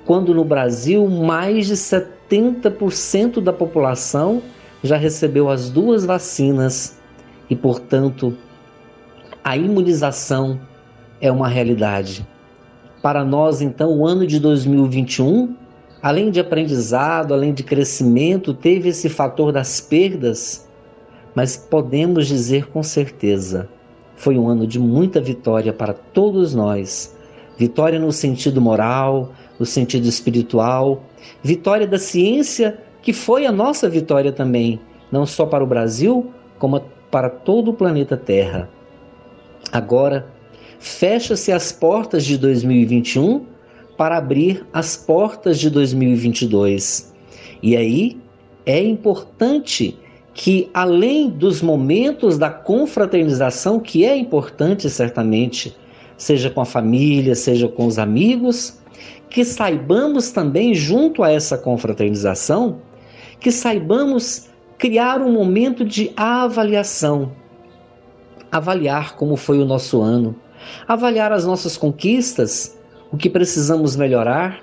quando 0.05 0.33
no 0.33 0.43
Brasil 0.43 1.07
mais 1.07 1.67
de 1.67 1.75
70% 1.75 3.39
da 3.39 3.53
população 3.53 4.41
já 4.83 4.97
recebeu 4.97 5.49
as 5.49 5.69
duas 5.69 6.05
vacinas 6.05 6.97
e, 7.49 7.55
portanto, 7.55 8.37
a 9.43 9.55
imunização 9.55 10.59
é 11.21 11.31
uma 11.31 11.47
realidade. 11.47 12.27
Para 13.01 13.23
nós, 13.23 13.61
então, 13.61 13.97
o 13.97 14.05
ano 14.05 14.27
de 14.27 14.39
2021, 14.39 15.55
além 16.01 16.29
de 16.29 16.39
aprendizado, 16.39 17.33
além 17.33 17.53
de 17.53 17.63
crescimento, 17.63 18.53
teve 18.53 18.89
esse 18.89 19.09
fator 19.09 19.51
das 19.51 19.79
perdas, 19.79 20.67
mas 21.33 21.55
podemos 21.55 22.27
dizer 22.27 22.67
com 22.67 22.83
certeza, 22.83 23.69
foi 24.15 24.37
um 24.37 24.49
ano 24.49 24.65
de 24.65 24.79
muita 24.79 25.21
vitória 25.21 25.71
para 25.71 25.93
todos 25.93 26.53
nós. 26.53 27.15
Vitória 27.55 27.99
no 27.99 28.11
sentido 28.11 28.59
moral, 28.59 29.31
no 29.59 29.65
sentido 29.65 30.07
espiritual, 30.07 31.03
vitória 31.43 31.87
da 31.87 31.97
ciência 31.97 32.79
que 33.01 33.13
foi 33.13 33.45
a 33.45 33.51
nossa 33.51 33.89
vitória 33.89 34.31
também, 34.31 34.79
não 35.11 35.25
só 35.25 35.45
para 35.45 35.63
o 35.63 35.67
Brasil, 35.67 36.31
como 36.59 36.79
para 37.11 37.29
todo 37.29 37.71
o 37.71 37.73
planeta 37.73 38.17
Terra. 38.17 38.69
Agora, 39.71 40.27
fecha-se 40.79 41.51
as 41.51 41.71
portas 41.71 42.25
de 42.25 42.37
2021 42.37 43.45
para 43.97 44.17
abrir 44.17 44.65
as 44.71 44.95
portas 44.95 45.59
de 45.59 45.69
2022. 45.69 47.13
E 47.61 47.75
aí 47.75 48.17
é 48.65 48.81
importante 48.83 49.97
que, 50.33 50.69
além 50.73 51.29
dos 51.29 51.61
momentos 51.61 52.37
da 52.37 52.49
confraternização, 52.49 53.79
que 53.79 54.05
é 54.05 54.15
importante 54.15 54.89
certamente, 54.89 55.75
seja 56.15 56.49
com 56.49 56.61
a 56.61 56.65
família, 56.65 57.33
seja 57.33 57.67
com 57.67 57.87
os 57.87 57.97
amigos, 57.97 58.79
que 59.29 59.43
saibamos 59.43 60.31
também, 60.31 60.75
junto 60.75 61.23
a 61.23 61.31
essa 61.31 61.57
confraternização, 61.57 62.77
que 63.39 63.51
saibamos 63.51 64.49
criar 64.77 65.21
um 65.21 65.31
momento 65.31 65.83
de 65.83 66.11
avaliação. 66.15 67.31
Avaliar 68.51 69.15
como 69.15 69.35
foi 69.35 69.59
o 69.59 69.65
nosso 69.65 70.01
ano, 70.01 70.35
avaliar 70.87 71.31
as 71.31 71.45
nossas 71.45 71.75
conquistas, 71.75 72.77
o 73.11 73.17
que 73.17 73.29
precisamos 73.29 73.95
melhorar. 73.95 74.61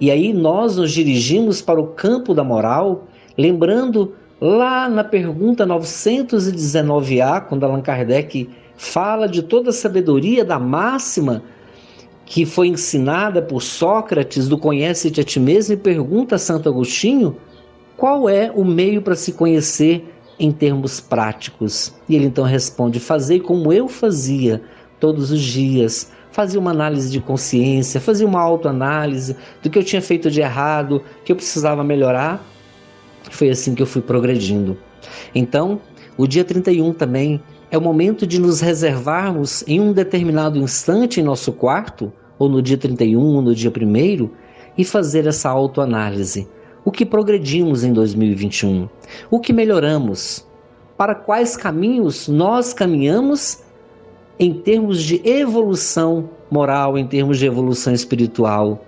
E 0.00 0.10
aí 0.10 0.32
nós 0.32 0.76
nos 0.76 0.92
dirigimos 0.92 1.62
para 1.62 1.80
o 1.80 1.88
campo 1.88 2.34
da 2.34 2.44
moral, 2.44 3.06
lembrando 3.38 4.14
lá 4.40 4.88
na 4.88 5.04
pergunta 5.04 5.66
919A, 5.66 7.42
quando 7.42 7.64
Allan 7.64 7.80
Kardec 7.80 8.50
fala 8.76 9.26
de 9.28 9.42
toda 9.42 9.70
a 9.70 9.72
sabedoria 9.72 10.44
da 10.44 10.58
máxima 10.58 11.42
que 12.26 12.44
foi 12.44 12.68
ensinada 12.68 13.40
por 13.42 13.62
Sócrates 13.62 14.48
do 14.48 14.58
conhece-te 14.58 15.20
a 15.20 15.24
ti 15.24 15.38
mesmo 15.38 15.74
e 15.74 15.76
pergunta 15.76 16.36
a 16.36 16.38
Santo 16.38 16.68
Agostinho 16.68 17.36
qual 17.96 18.28
é 18.28 18.50
o 18.54 18.64
meio 18.64 19.02
para 19.02 19.14
se 19.14 19.32
conhecer 19.32 20.12
em 20.38 20.50
termos 20.50 21.00
práticos. 21.00 21.94
E 22.08 22.16
ele 22.16 22.26
então 22.26 22.44
responde: 22.44 23.00
Fazei 23.00 23.40
como 23.40 23.72
eu 23.72 23.88
fazia 23.88 24.62
todos 24.98 25.30
os 25.30 25.40
dias. 25.40 26.12
Fazia 26.30 26.58
uma 26.58 26.72
análise 26.72 27.12
de 27.12 27.20
consciência, 27.20 28.00
fazia 28.00 28.26
uma 28.26 28.40
autoanálise 28.40 29.36
do 29.62 29.70
que 29.70 29.78
eu 29.78 29.84
tinha 29.84 30.02
feito 30.02 30.28
de 30.28 30.40
errado, 30.40 31.00
que 31.24 31.30
eu 31.30 31.36
precisava 31.36 31.84
melhorar. 31.84 32.44
Foi 33.30 33.50
assim 33.50 33.72
que 33.72 33.80
eu 33.80 33.86
fui 33.86 34.02
progredindo. 34.02 34.76
Então, 35.32 35.80
o 36.16 36.26
dia 36.26 36.42
31 36.42 36.92
também 36.92 37.40
é 37.70 37.78
o 37.78 37.80
momento 37.80 38.26
de 38.26 38.40
nos 38.40 38.60
reservarmos 38.60 39.62
em 39.68 39.80
um 39.80 39.92
determinado 39.92 40.58
instante 40.58 41.20
em 41.20 41.22
nosso 41.22 41.52
quarto, 41.52 42.12
ou 42.36 42.48
no 42.48 42.60
dia 42.60 42.76
31, 42.76 43.20
ou 43.20 43.40
no 43.40 43.54
dia 43.54 43.70
1, 43.70 44.28
e 44.76 44.84
fazer 44.84 45.28
essa 45.28 45.48
autoanálise 45.48 46.48
o 46.84 46.92
que 46.92 47.06
progredimos 47.06 47.82
em 47.82 47.92
2021, 47.92 48.88
o 49.30 49.40
que 49.40 49.52
melhoramos, 49.52 50.46
para 50.96 51.14
quais 51.14 51.56
caminhos 51.56 52.28
nós 52.28 52.72
caminhamos 52.72 53.62
em 54.38 54.52
termos 54.52 55.02
de 55.02 55.20
evolução 55.28 56.28
moral, 56.50 56.98
em 56.98 57.06
termos 57.06 57.38
de 57.38 57.46
evolução 57.46 57.92
espiritual. 57.92 58.84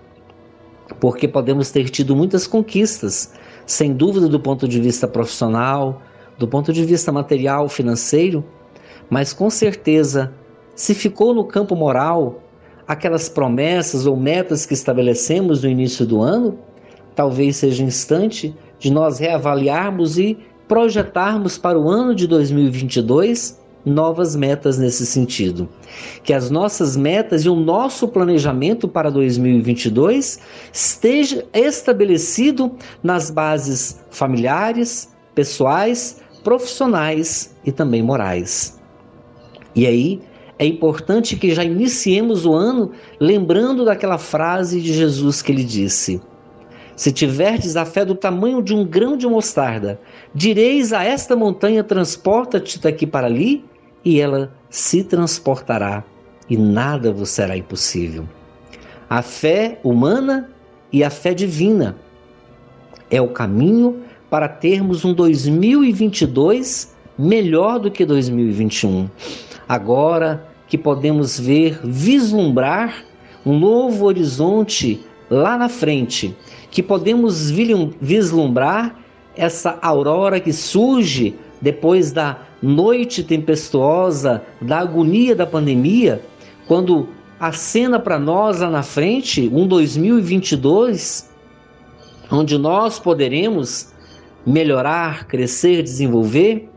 Porque 1.00 1.26
podemos 1.26 1.70
ter 1.70 1.88
tido 1.88 2.14
muitas 2.14 2.46
conquistas, 2.46 3.32
sem 3.64 3.92
dúvida 3.92 4.28
do 4.28 4.38
ponto 4.38 4.68
de 4.68 4.80
vista 4.80 5.08
profissional, 5.08 6.02
do 6.38 6.46
ponto 6.46 6.72
de 6.72 6.84
vista 6.84 7.10
material, 7.10 7.68
financeiro, 7.68 8.44
mas 9.08 9.32
com 9.32 9.48
certeza, 9.48 10.32
se 10.74 10.94
ficou 10.94 11.34
no 11.34 11.44
campo 11.44 11.74
moral 11.74 12.42
aquelas 12.86 13.28
promessas 13.28 14.06
ou 14.06 14.16
metas 14.16 14.66
que 14.66 14.74
estabelecemos 14.74 15.62
no 15.62 15.68
início 15.68 16.06
do 16.06 16.20
ano, 16.20 16.58
talvez 17.16 17.56
seja 17.56 17.82
instante 17.82 18.54
de 18.78 18.92
nós 18.92 19.18
reavaliarmos 19.18 20.18
e 20.18 20.38
projetarmos 20.68 21.58
para 21.58 21.78
o 21.78 21.88
ano 21.88 22.14
de 22.14 22.26
2022 22.26 23.58
novas 23.84 24.34
metas 24.34 24.78
nesse 24.78 25.06
sentido. 25.06 25.68
Que 26.24 26.34
as 26.34 26.50
nossas 26.50 26.96
metas 26.96 27.44
e 27.44 27.48
o 27.48 27.54
nosso 27.54 28.08
planejamento 28.08 28.86
para 28.86 29.10
2022 29.10 30.40
esteja 30.72 31.46
estabelecido 31.54 32.72
nas 33.02 33.30
bases 33.30 34.00
familiares, 34.10 35.14
pessoais, 35.34 36.20
profissionais 36.42 37.56
e 37.64 37.72
também 37.72 38.02
morais. 38.02 38.78
E 39.74 39.86
aí 39.86 40.20
é 40.58 40.66
importante 40.66 41.36
que 41.36 41.54
já 41.54 41.62
iniciemos 41.62 42.44
o 42.44 42.52
ano 42.54 42.90
lembrando 43.20 43.84
daquela 43.84 44.18
frase 44.18 44.80
de 44.80 44.92
Jesus 44.92 45.42
que 45.42 45.52
ele 45.52 45.64
disse: 45.64 46.20
se 46.96 47.12
tiverdes 47.12 47.76
a 47.76 47.84
fé 47.84 48.04
do 48.04 48.14
tamanho 48.14 48.62
de 48.62 48.74
um 48.74 48.84
grão 48.84 49.16
de 49.16 49.28
mostarda, 49.28 50.00
direis 50.34 50.92
a 50.92 51.04
esta 51.04 51.36
montanha: 51.36 51.84
transporta-te 51.84 52.80
daqui 52.80 53.06
para 53.06 53.26
ali, 53.26 53.64
e 54.04 54.20
ela 54.20 54.52
se 54.70 55.04
transportará, 55.04 56.02
e 56.48 56.56
nada 56.56 57.12
vos 57.12 57.28
será 57.28 57.56
impossível. 57.56 58.24
A 59.08 59.20
fé 59.20 59.78
humana 59.84 60.50
e 60.90 61.04
a 61.04 61.10
fé 61.10 61.34
divina 61.34 61.96
é 63.10 63.20
o 63.20 63.28
caminho 63.28 64.00
para 64.30 64.48
termos 64.48 65.04
um 65.04 65.12
2022 65.12 66.96
melhor 67.18 67.78
do 67.78 67.90
que 67.90 68.04
2021. 68.04 69.08
Agora 69.68 70.46
que 70.68 70.76
podemos 70.76 71.38
ver, 71.38 71.78
vislumbrar 71.84 73.04
um 73.44 73.58
novo 73.58 74.06
horizonte 74.06 75.00
lá 75.30 75.56
na 75.56 75.68
frente, 75.68 76.36
que 76.76 76.82
podemos 76.82 77.50
vislumbrar 78.02 79.00
essa 79.34 79.78
aurora 79.80 80.38
que 80.38 80.52
surge 80.52 81.34
depois 81.58 82.12
da 82.12 82.38
noite 82.60 83.24
tempestuosa, 83.24 84.42
da 84.60 84.80
agonia 84.80 85.34
da 85.34 85.46
pandemia, 85.46 86.20
quando 86.68 87.08
acena 87.40 87.98
para 87.98 88.18
nós 88.18 88.60
lá 88.60 88.68
na 88.68 88.82
frente 88.82 89.50
um 89.50 89.66
2022 89.66 91.30
onde 92.30 92.58
nós 92.58 92.98
poderemos 92.98 93.94
melhorar, 94.44 95.26
crescer, 95.26 95.82
desenvolver, 95.82 96.68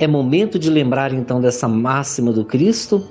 é 0.00 0.08
momento 0.08 0.58
de 0.58 0.68
lembrar 0.68 1.14
então 1.14 1.40
dessa 1.40 1.68
máxima 1.68 2.32
do 2.32 2.44
Cristo, 2.44 3.06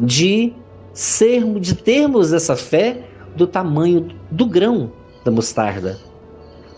de 0.00 0.52
sermos, 0.92 1.60
de 1.60 1.76
termos 1.76 2.32
essa 2.32 2.56
fé 2.56 3.04
do 3.36 3.46
tamanho 3.46 4.08
do 4.28 4.44
grão 4.44 4.90
da 5.26 5.30
mostarda. 5.30 5.98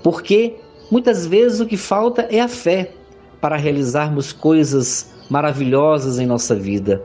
Porque 0.02 0.56
muitas 0.90 1.26
vezes 1.26 1.60
o 1.60 1.66
que 1.66 1.76
falta 1.76 2.22
é 2.30 2.40
a 2.40 2.48
fé 2.48 2.92
para 3.40 3.56
realizarmos 3.56 4.32
coisas 4.32 5.10
maravilhosas 5.30 6.18
em 6.18 6.26
nossa 6.26 6.54
vida, 6.54 7.02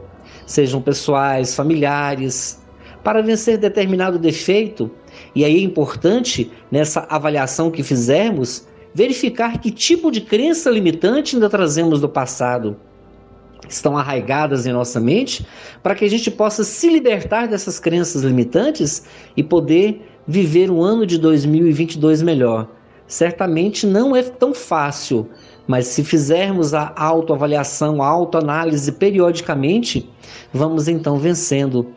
sejam 0.47 0.81
pessoais, 0.81 1.53
familiares, 1.53 2.59
para 3.03 3.21
vencer 3.21 3.57
determinado 3.57 4.17
defeito. 4.17 4.89
E 5.35 5.43
aí 5.43 5.57
é 5.57 5.61
importante, 5.61 6.49
nessa 6.71 7.05
avaliação 7.09 7.69
que 7.69 7.83
fizermos, 7.83 8.65
verificar 8.93 9.59
que 9.59 9.69
tipo 9.69 10.09
de 10.09 10.21
crença 10.21 10.69
limitante 10.69 11.35
ainda 11.35 11.49
trazemos 11.49 11.99
do 11.99 12.07
passado. 12.07 12.77
Estão 13.67 13.97
arraigadas 13.97 14.65
em 14.65 14.71
nossa 14.71 14.99
mente, 14.99 15.45
para 15.81 15.95
que 15.95 16.05
a 16.05 16.09
gente 16.09 16.31
possa 16.31 16.63
se 16.63 16.89
libertar 16.89 17.47
dessas 17.47 17.79
crenças 17.79 18.23
limitantes 18.23 19.03
e 19.35 19.43
poder 19.43 20.12
viver 20.27 20.71
um 20.71 20.81
ano 20.81 21.05
de 21.05 21.17
2022 21.17 22.21
melhor. 22.21 22.67
Certamente 23.07 23.85
não 23.85 24.15
é 24.15 24.23
tão 24.23 24.53
fácil, 24.53 25.29
mas 25.67 25.87
se 25.87 26.03
fizermos 26.03 26.73
a 26.73 26.93
autoavaliação, 26.95 28.01
a 28.01 28.07
autoanálise 28.07 28.91
periodicamente, 28.91 30.09
vamos 30.53 30.87
então 30.87 31.17
vencendo 31.17 31.87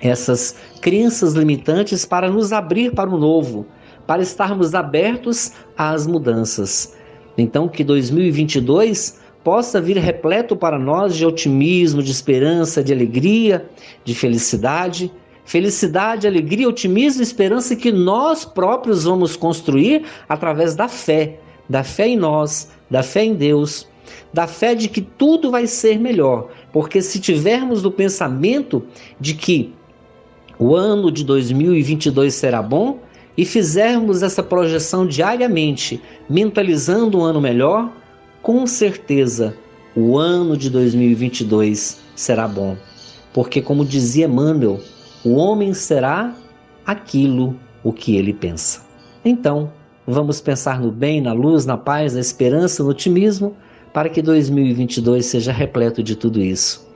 essas 0.00 0.56
crenças 0.80 1.34
limitantes 1.34 2.04
para 2.04 2.30
nos 2.30 2.52
abrir 2.52 2.92
para 2.92 3.08
o 3.08 3.18
novo, 3.18 3.66
para 4.06 4.22
estarmos 4.22 4.74
abertos 4.74 5.52
às 5.76 6.06
mudanças. 6.06 6.94
Então, 7.38 7.68
que 7.68 7.82
2022 7.82 9.20
possa 9.42 9.80
vir 9.80 9.98
repleto 9.98 10.56
para 10.56 10.78
nós 10.78 11.14
de 11.14 11.26
otimismo, 11.26 12.02
de 12.02 12.10
esperança, 12.10 12.82
de 12.82 12.92
alegria, 12.92 13.68
de 14.04 14.14
felicidade 14.14 15.12
Felicidade, 15.44 16.26
alegria, 16.26 16.68
otimismo 16.68 17.22
esperança 17.22 17.76
que 17.76 17.92
nós 17.92 18.44
próprios 18.44 19.04
vamos 19.04 19.36
construir 19.36 20.04
através 20.28 20.74
da 20.74 20.88
fé, 20.88 21.38
da 21.68 21.84
fé 21.84 22.08
em 22.08 22.16
nós, 22.16 22.70
da 22.90 23.02
fé 23.02 23.24
em 23.24 23.34
Deus, 23.34 23.86
da 24.32 24.46
fé 24.46 24.74
de 24.74 24.88
que 24.88 25.00
tudo 25.00 25.50
vai 25.50 25.66
ser 25.66 25.98
melhor. 25.98 26.48
Porque 26.72 27.02
se 27.02 27.20
tivermos 27.20 27.84
o 27.84 27.90
pensamento 27.90 28.84
de 29.20 29.34
que 29.34 29.72
o 30.58 30.74
ano 30.74 31.10
de 31.10 31.24
2022 31.24 32.34
será 32.34 32.62
bom 32.62 33.00
e 33.36 33.44
fizermos 33.44 34.22
essa 34.22 34.42
projeção 34.42 35.06
diariamente, 35.06 36.00
mentalizando 36.28 37.18
um 37.18 37.22
ano 37.22 37.40
melhor, 37.40 37.92
com 38.40 38.66
certeza 38.66 39.56
o 39.96 40.16
ano 40.18 40.56
de 40.56 40.70
2022 40.70 42.00
será 42.14 42.48
bom. 42.48 42.76
Porque, 43.32 43.60
como 43.60 43.84
dizia 43.84 44.26
Emmanuel, 44.26 44.80
o 45.24 45.34
homem 45.36 45.72
será 45.72 46.34
aquilo 46.84 47.58
o 47.82 47.92
que 47.92 48.16
ele 48.16 48.32
pensa. 48.32 48.82
Então, 49.24 49.72
vamos 50.06 50.40
pensar 50.40 50.80
no 50.80 50.90
bem, 50.90 51.20
na 51.20 51.32
luz, 51.32 51.64
na 51.64 51.76
paz, 51.76 52.14
na 52.14 52.20
esperança, 52.20 52.82
no 52.82 52.90
otimismo, 52.90 53.56
para 53.92 54.08
que 54.08 54.20
2022 54.20 55.24
seja 55.24 55.52
repleto 55.52 56.02
de 56.02 56.14
tudo 56.14 56.40
isso. 56.40 56.86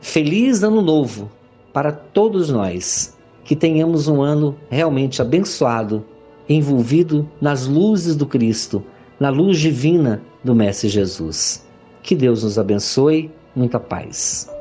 Feliz 0.00 0.62
Ano 0.62 0.82
Novo 0.82 1.30
para 1.72 1.92
todos 1.92 2.50
nós. 2.50 3.16
Que 3.44 3.56
tenhamos 3.56 4.08
um 4.08 4.20
ano 4.20 4.54
realmente 4.68 5.22
abençoado, 5.22 6.04
envolvido 6.48 7.26
nas 7.40 7.66
luzes 7.66 8.14
do 8.14 8.26
Cristo, 8.26 8.84
na 9.18 9.30
luz 9.30 9.58
divina 9.58 10.20
do 10.44 10.54
Mestre 10.54 10.90
Jesus. 10.90 11.66
Que 12.02 12.14
Deus 12.14 12.42
nos 12.42 12.58
abençoe. 12.58 13.30
Muita 13.56 13.80
paz. 13.80 14.57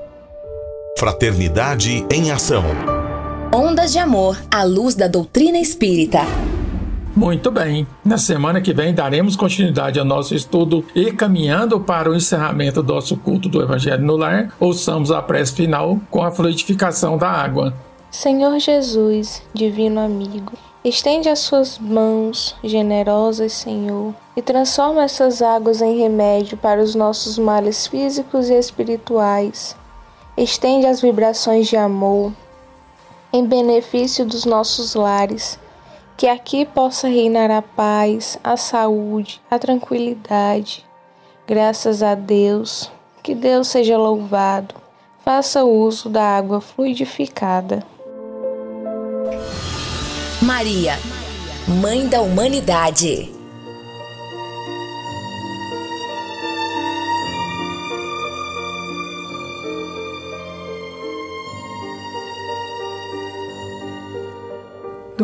Fraternidade 0.98 2.04
em 2.12 2.32
Ação. 2.32 2.64
Ondas 3.54 3.92
de 3.92 4.00
Amor 4.00 4.36
à 4.50 4.64
luz 4.64 4.96
da 4.96 5.08
doutrina 5.08 5.60
espírita. 5.60 6.22
Muito 7.16 7.52
bem. 7.52 7.86
Na 8.04 8.18
semana 8.18 8.62
que 8.62 8.74
vem 8.74 8.96
daremos 8.96 9.36
continuidade 9.36 10.00
ao 10.00 10.06
nosso 10.06 10.34
estudo 10.34 10.84
e 10.96 11.12
caminhando 11.12 11.80
para 11.80 12.10
o 12.10 12.16
encerramento 12.16 12.82
do 12.82 12.96
nosso 12.96 13.16
culto 13.16 13.48
do 13.48 13.62
Evangelho 13.62 14.04
no 14.04 14.18
Lar, 14.18 14.52
ouçamos 14.60 15.12
a 15.12 15.22
prece 15.22 15.54
final 15.54 16.00
com 16.10 16.24
a 16.24 16.32
fluidificação 16.32 17.16
da 17.16 17.30
água. 17.30 17.76
Senhor 18.10 18.58
Jesus, 18.58 19.44
divino 19.54 20.00
amigo, 20.00 20.54
estende 20.84 21.30
as 21.30 21.38
suas 21.38 21.78
mãos 21.78 22.56
generosas, 22.64 23.54
Senhor, 23.54 24.16
e 24.36 24.42
transforma 24.42 25.04
essas 25.04 25.44
águas 25.44 25.80
em 25.80 26.00
remédio 26.00 26.58
para 26.58 26.82
os 26.82 26.96
nossos 26.96 27.38
males 27.38 27.86
físicos 27.86 28.50
e 28.50 28.56
espirituais. 28.56 29.76
Estende 30.38 30.86
as 30.86 31.02
vibrações 31.02 31.68
de 31.68 31.76
amor 31.76 32.32
em 33.34 33.44
benefício 33.44 34.24
dos 34.24 34.46
nossos 34.46 34.94
lares 34.94 35.58
que 36.16 36.28
aqui 36.28 36.66
possa 36.66 37.08
reinar 37.08 37.52
a 37.52 37.62
paz, 37.62 38.40
a 38.44 38.58
saúde, 38.58 39.40
a 39.50 39.60
tranquilidade. 39.60 40.84
Graças 41.48 42.02
a 42.02 42.16
Deus, 42.16 42.92
que 43.22 43.36
Deus 43.36 43.68
seja 43.68 43.98
louvado. 43.98 44.74
Faça 45.24 45.64
uso 45.64 46.10
da 46.10 46.24
água 46.24 46.60
fluidificada. 46.62 47.84
Maria, 50.42 50.94
Mãe 51.68 52.08
da 52.08 52.22
Humanidade. 52.22 53.37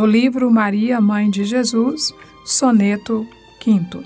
Do 0.03 0.07
livro 0.07 0.51
Maria, 0.51 0.99
Mãe 0.99 1.29
de 1.29 1.45
Jesus, 1.45 2.13
soneto 2.43 3.25
5. 3.63 4.03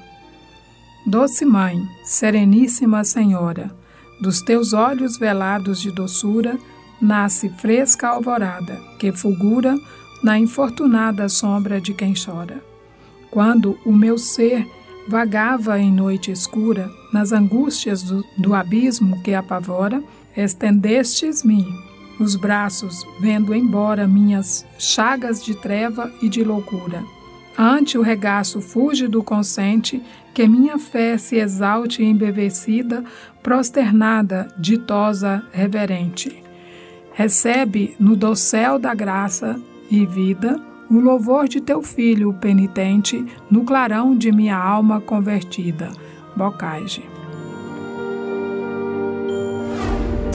Doce 1.07 1.43
Mãe, 1.43 1.81
Sereníssima 2.03 3.03
Senhora, 3.03 3.75
dos 4.21 4.39
teus 4.39 4.73
olhos 4.73 5.17
velados 5.17 5.81
de 5.81 5.89
doçura, 5.91 6.55
nasce 7.01 7.49
fresca 7.49 8.09
alvorada, 8.09 8.79
que 8.99 9.11
fulgura 9.11 9.75
na 10.21 10.37
infortunada 10.37 11.27
sombra 11.27 11.81
de 11.81 11.95
quem 11.95 12.13
chora. 12.13 12.63
Quando 13.31 13.75
o 13.83 13.91
meu 13.91 14.19
ser 14.19 14.67
vagava 15.07 15.79
em 15.79 15.91
noite 15.91 16.31
escura, 16.31 16.91
nas 17.11 17.31
angústias 17.31 18.03
do, 18.03 18.23
do 18.37 18.53
abismo 18.53 19.19
que 19.23 19.33
apavora, 19.33 20.03
estendestes-me 20.35 21.86
os 22.19 22.35
braços, 22.35 23.05
vendo 23.19 23.53
embora 23.53 24.07
minhas 24.07 24.65
chagas 24.77 25.43
de 25.43 25.55
treva 25.55 26.11
e 26.21 26.29
de 26.29 26.43
loucura. 26.43 27.03
Ante 27.57 27.97
o 27.97 28.01
regaço 28.01 28.61
fúlgido 28.61 29.23
consente, 29.23 30.01
que 30.33 30.47
minha 30.47 30.77
fé 30.77 31.17
se 31.17 31.37
exalte 31.37 32.03
embevecida, 32.03 33.03
prosternada, 33.41 34.47
ditosa, 34.57 35.43
reverente. 35.51 36.43
Recebe 37.13 37.95
no 37.99 38.15
dossel 38.15 38.77
da 38.77 38.93
graça 38.93 39.59
e 39.89 40.05
vida 40.05 40.61
o 40.89 40.99
louvor 40.99 41.47
de 41.47 41.59
teu 41.59 41.81
filho 41.81 42.33
penitente 42.33 43.25
no 43.49 43.63
clarão 43.63 44.15
de 44.15 44.31
minha 44.31 44.55
alma 44.55 45.01
convertida. 45.01 45.89
Bocage. 46.35 47.16